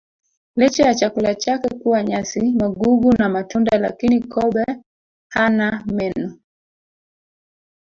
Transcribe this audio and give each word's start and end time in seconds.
Licha 0.55 0.83
ya 0.85 0.95
chakula 0.95 1.35
chake 1.35 1.69
kuwa 1.77 2.03
nyasi 2.03 2.51
magugu 2.51 3.13
na 3.13 3.29
matunda 3.29 3.77
lakini 3.77 4.23
kobe 4.23 4.65
hana 5.29 5.83
meno 5.93 6.39